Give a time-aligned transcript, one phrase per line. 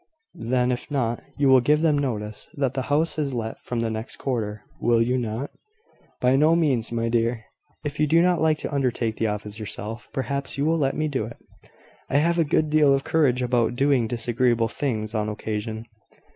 [0.33, 3.91] "Then, if not, you will give them notice that the house is let from the
[3.91, 5.51] next quarter, will you not?"
[6.19, 7.43] "By no means, my dear."
[7.85, 11.07] "If you do not like to undertake the office yourself, perhaps you will let me
[11.07, 11.37] do it.
[12.09, 15.85] I have a good deal of courage about doing disagreeable things, on occasion."